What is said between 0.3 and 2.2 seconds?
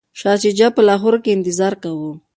شجاع په لاهور کي انتظار کاوه.